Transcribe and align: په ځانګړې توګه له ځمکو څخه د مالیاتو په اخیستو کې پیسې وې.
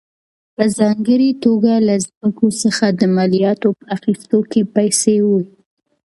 په 0.55 0.63
ځانګړې 0.77 1.29
توګه 1.45 1.73
له 1.87 1.95
ځمکو 2.07 2.47
څخه 2.61 2.85
د 2.99 3.01
مالیاتو 3.15 3.69
په 3.79 3.85
اخیستو 3.95 4.39
کې 4.51 4.61
پیسې 4.75 5.15
وې. 5.27 5.43